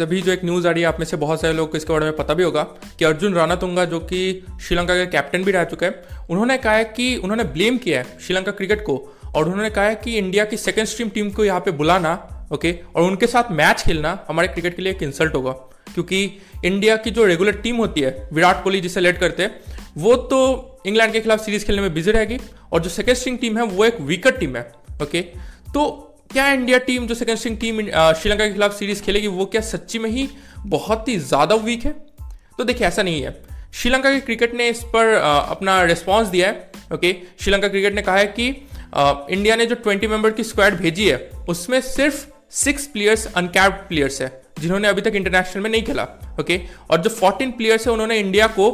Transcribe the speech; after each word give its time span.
अभी 0.00 0.20
जो 0.22 0.32
एक 0.32 0.44
न्यूज़ 0.44 0.66
आ 0.68 0.70
रही 0.70 0.82
है, 0.82 0.88
आप 0.88 0.98
में 0.98 1.06
से 1.06 1.16
बहुत 1.16 1.40
सारे 1.40 1.54
लोग 1.54 1.70
को 1.70 1.76
इसके 1.76 1.92
बारे 1.92 2.04
में 2.04 2.16
पता 2.16 2.34
भी 2.34 2.42
होगा 2.42 2.62
कि 2.98 3.04
अर्जुन 3.04 3.34
रानातुंगा 3.34 3.84
जो 3.84 4.00
कि 4.02 4.44
श्रीलंका 4.62 4.94
के 4.94 5.06
कैप्टन 5.06 5.44
भी 5.44 5.52
रह 5.52 5.64
चुके 5.64 5.86
हैं, 5.86 6.26
उन्होंने 6.30 6.56
कहा 6.58 6.72
है 6.72 6.84
कि 6.86 7.16
उन्होंने 7.16 7.44
ब्लेम 7.44 7.78
किया 7.78 7.98
है 7.98 8.18
श्रीलंका 8.20 8.52
क्रिकेट 8.52 8.80
को 8.80 8.96
और 9.34 9.44
उन्होंने 9.44 9.70
कहा 9.70 9.84
है 9.84 9.94
कि 9.94 10.16
इंडिया 10.18 10.44
की 10.44 10.56
सेकेंड 10.56 10.86
स्ट्रीम 10.86 11.08
टीम 11.08 11.30
को 11.30 11.44
यहाँ 11.44 11.60
पे 11.60 11.70
बुलाना 11.72 12.12
ओके 12.52 12.74
और 12.94 13.02
उनके 13.02 13.26
साथ 13.26 13.50
मैच 13.52 13.82
खेलना 13.82 14.18
हमारे 14.28 14.48
क्रिकेट 14.48 14.76
के 14.76 14.82
लिए 14.82 14.92
एक 14.92 15.02
इंसल्ट 15.02 15.34
होगा। 15.34 15.52
क्योंकि 15.94 16.24
इंडिया 16.64 16.96
की 16.96 17.10
जो 17.10 17.24
रेगुलर 17.24 17.52
टीम 17.52 17.76
होती 17.76 18.00
है, 18.00 18.28
विराट 18.32 18.62
कोहली 18.64 18.80
जिसे 18.80 19.00
लेट 19.00 19.18
करते 19.18 19.42
हैं, 19.42 19.60
वो 19.96 20.14
तो 20.14 20.80
इंग्लैंड 20.86 21.12
के 21.12 21.20
खिलाफ 21.20 21.44
सीरीज़ 21.44 21.64
खेलने 21.64 21.82
में 21.82 21.94
बिज़ी 21.94 22.12
रहेगी 22.12 22.38
और 22.72 22.82
जो 22.82 22.90
सेकेंड 22.90 23.16
स्ट्रिंग 23.16 23.38
टीम 23.38 23.58
है, 23.58 23.64
वो 23.64 23.84
एक 23.84 24.00
वीकर 24.00 24.30
टीम 24.30 24.56
है 24.56 24.70
ओके 25.02 25.20
तो 25.74 26.13
क्या 26.30 26.48
इंडिया 26.52 26.78
टीम 26.80 27.06
जो 27.06 27.14
सेकंड 27.14 27.36
स्ट्रिंग 27.38 27.56
टीम 27.58 27.80
श्रीलंका 27.80 28.46
के 28.46 28.52
खिलाफ 28.52 28.78
सीरीज़ 28.78 29.02
खेलेगी, 29.02 29.26
वो 29.28 29.46
क्या 29.46 29.60
सच्ची 29.62 29.98
में 29.98 30.08
ही 30.10 30.28
बहुत 30.58 31.08
ही 31.08 31.16
ज़्यादा 31.18 31.54
वीक 31.56 31.84
है? 31.84 31.92
तो 32.58 32.64
देखिए, 32.64 32.86
ऐसा 32.86 33.02
नहीं 33.02 33.22
है। 33.22 33.34
श्रीलंका 33.74 34.10
के 34.12 34.20
क्रिकेट 34.20 34.54
ने 34.54 34.68
इस 34.68 34.82
पर 34.86 35.14
अपना 35.16 35.82
रिस्पॉन्स 35.84 36.28
दिया 36.28 36.48
है 36.48 36.70
ओके 36.94 37.14
श्रीलंका 37.40 37.68
क्रिकेट 37.68 37.94
ने 37.94 38.02
कहा 38.02 38.16
है 38.16 38.26
कि 38.38 38.48
इंडिया 38.96 39.56
ने 39.56 39.66
जो 39.66 39.76
20 39.86 40.08
मेंबर 40.08 40.30
की 40.30 40.44
स्क्वाड 40.44 40.74
भेजी 40.76 41.08
है, 41.08 41.16
उसमें 41.48 41.80
सिर्फ़ 41.82 42.24
सिक्स 42.54 42.86
प्लेयर्स 42.86 43.26
अनकैप्ड 43.26 43.88
प्लेयर्स 43.88 44.20
है, 44.22 44.30
जिन्होंने 44.60 44.88
अभी 44.88 45.02
तक 45.02 45.12
इंटरनेशनल 45.14 45.62
में 45.62 45.70
नहीं 45.70 45.82
खेला 45.82 46.02
ओके 46.40 46.60
और 46.90 47.00
जो 47.02 47.10
14 47.12 47.56
प्लेयर्स 47.56 47.86
है, 47.86 47.92
उन्होंने 47.92 48.18
इंडिया 48.18 48.46
को 48.48 48.70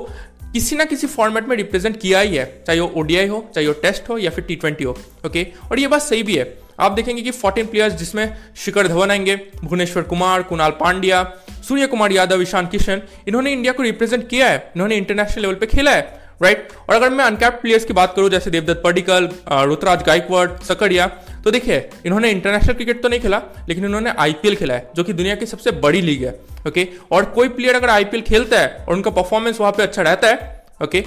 किसी 0.52 0.76
ना 0.76 0.84
किसी 0.84 1.06
फॉर्मेट 1.06 1.48
में 1.48 1.56
रिप्रेजेंट 1.56 2.00
किया 2.00 2.20
ही 2.20 2.36
है, 2.36 2.44
चाहे 2.66 2.80
वो 2.80 2.92
ओडीआई 2.96 3.26
हो, 3.26 3.44
चाहे 3.54 3.66
वो 3.66 3.72
टेस्ट 3.82 4.08
हो, 4.08 4.18
या 4.18 4.30
फिर 4.30 4.44
टी 4.46 4.84
हो 4.84 4.96
ओके 5.26 5.46
और 5.70 5.80
ये 5.80 5.86
बात 5.88 6.02
सही 6.02 6.22
भी 6.22 6.36
है। 6.36 6.44
आप 6.80 6.92
देखेंगे 6.92 7.22
कि 7.22 7.32
14 7.32 7.66
प्लेयर्स 7.66 7.94
जिसमें 7.94 8.36
शिखर 8.56 8.88
धवन 8.88 9.10
आएँगे, 9.10 9.36
भुवनेश्वर 9.64 10.02
कुमार, 10.04 10.42
कुणाल 10.42 10.70
पांड्या, 10.80 11.22
सूर्य 11.68 11.86
कुमार 11.86 12.12
यादव, 12.12 12.42
ईशान 12.42 12.66
किशन, 12.66 13.02
इन्होंने 13.28 13.52
इंडिया 13.52 13.72
को 13.72 13.82
रिप्रेजेंट 13.82 14.28
किया 14.28 14.48
है, 14.48 14.58
इन्होंने 14.76 14.96
इंटरनेशनल 14.96 15.42
लेवल 15.42 15.54
पे 15.54 15.66
खेला 15.66 15.90
है 15.90 16.18
राइट 16.42 16.68
और 16.88 16.94
अगर 16.94 17.10
मैं 17.10 17.24
अनकैप्ड 17.24 17.60
प्लेयर्स 17.60 17.84
की 17.84 17.92
बात 17.92 18.14
करूँ, 18.16 18.28
जैसे 18.30 18.50
देवदत्त 18.50 18.80
पडिकल 18.84 19.28
रुतराज 19.48 20.02
गायकवाड़, 20.02 20.48
सकड़िया 20.68 21.06
तो 21.44 21.50
देखिए, 21.50 21.88
इन्होंने 22.06 22.30
इंटरनेशनल 22.30 22.74
क्रिकेट 22.74 23.02
तो 23.02 23.08
नहीं 23.08 23.20
खेला, 23.20 23.42
लेकिन 23.68 23.84
इन्होंने 23.84 24.10
आईपीएल 24.18 24.56
खेला 24.56 24.74
है, 24.74 24.88
जो 24.96 25.04
कि 25.04 25.12
दुनिया 25.12 25.34
की 25.34 25.46
सबसे 25.46 25.70
बड़ी 25.80 26.00
लीग 26.02 26.24
है 26.24 26.38
ओके 26.68 26.86
और 27.12 27.24
कोई 27.34 27.48
प्लेयर 27.50 27.76
अगर 27.76 27.90
आईपीएल 27.90 28.22
खेलता 28.22 28.60
है 28.60 28.84
और 28.88 28.94
उनका 28.94 29.10
परफॉर्मेंस 29.12 29.60
वहाँ 29.60 29.72
पे 29.72 29.82
अच्छा 29.82 30.02
रहता 30.02 30.28
है 30.28 30.64
ओके 30.84 31.04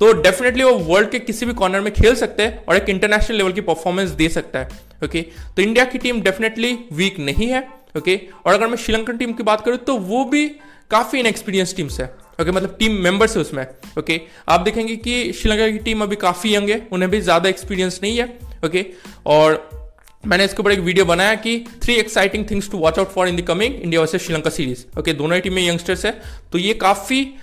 तो 0.00 0.12
डेफिनेटली 0.12 0.64
वो 0.64 0.72
वर्ल्ड 0.72 1.10
के 1.10 1.18
किसी 1.18 1.46
भी 1.46 1.52
कॉर्नर 1.52 1.80
में 1.80 1.92
खेल 1.92 2.14
सकते 2.14 2.42
हैं 2.42 2.64
और 2.68 2.76
एक 2.76 2.88
इंटरनेशनल 2.88 3.36
लेवल 3.36 3.52
की 3.52 3.60
परफॉर्मेंस 3.60 4.10
दे 4.10 4.28
सकता 4.28 4.58
है 4.58 4.68
ओके 5.04 5.22
तो 5.56 5.62
इंडिया 5.62 5.84
की 5.84 5.98
टीम 5.98 6.20
डेफिनेटली 6.20 6.78
वीक 6.92 7.18
नहीं 7.18 7.48
है 7.48 7.68
ओके 7.96 8.20
और 8.44 8.54
अगर 8.54 8.66
मैं 8.66 8.76
श्रीलंकन 8.76 9.16
टीम 9.16 9.32
की 9.32 9.42
बात 9.42 9.64
करूँ 9.64 9.76
तो 9.76 9.96
वो 9.96 10.24
भी 10.24 10.48
काफ़ी 10.90 11.20
इनएक्सपीरियंस 11.20 11.76
टीम्स 11.76 12.00
है 12.00 12.14
ओके 12.40 12.50
मतलब 12.50 12.76
टीम 12.78 12.92
मेंबर्स 12.92 13.36
है 13.36 13.40
उसमें 13.40 13.66
ओके 13.98 14.20
आप 14.48 14.60
देखेंगे 14.60 14.96
कि 14.96 15.32
श्रीलंका 15.32 15.70
की 15.70 15.78
टीम 15.78 16.02
अभी 16.02 16.16
काफ़ी 16.16 16.54
यंग 16.54 16.70
है, 16.70 16.88
उन्हें 16.92 17.10
भी 17.10 17.20
ज़्यादा 17.20 17.48
एक्सपीरियंस 17.48 18.00
नहीं 18.02 18.18
है 18.18 18.38
ओके 18.64 18.86
और 19.26 19.70
मैंने 20.26 20.44
इसके 20.44 20.60
ऊपर 20.60 20.72
एक 20.72 20.78
वीडियो 20.78 21.04
बनाया 21.04 21.34
कि 21.34 21.66
three 21.82 21.94
exciting 21.94 22.44
things 22.50 22.70
to 22.70 22.78
watch 22.78 22.98
out 22.98 23.08
for 23.08 23.28
in 23.28 23.36
the 23.36 23.40
coming 23.40 23.74
India 23.74 24.00
versus 24.00 24.22
Sri Lanka 24.22 24.50
series 24.50 24.98
okay 24.98 25.12
दोनों 25.12 25.34
ही 25.34 25.40
टीम 25.40 25.52
में 25.52 25.68
यंगस्टर्स 25.68 26.06
है 26.06 26.22
तो 26.52 26.58
ये 26.58 26.74
काफ़ी 26.74 27.34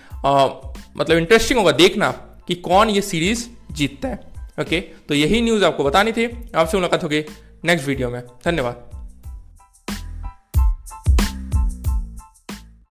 मतलब 0.98 1.18
इंटरेस्टिंग 1.18 1.60
होगा, 1.60 1.72
देखना 1.72 2.31
कि 2.52 2.56
कौन 2.56 2.90
ये 2.90 3.02
सीरीज़ 3.02 3.48
जीतता 3.72 4.08
है। 4.08 4.20
ओके 4.62 4.80
तो 4.82 5.14
यही 5.14 5.42
न्यूज़ 5.42 5.66
आपको 5.66 5.84
बतानी 5.84 6.12
थी। 6.12 6.26
आपसे 6.56 6.78
मुलाकात 6.78 7.04
होगी 7.04 7.24
नेक्स्ट 7.66 7.88
वीडियो 7.88 8.10
में। 8.10 8.22
धन्यवाद। 8.46 9.01